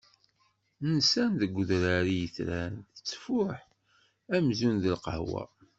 Nsan 0.95 1.31
deg 1.41 1.51
udrar 1.61 2.05
i 2.13 2.15
yetran, 2.19 2.75
tettfuḥ 2.95 3.53
amzun 4.35 4.75
d 4.83 4.85
lqahwa. 4.95 5.43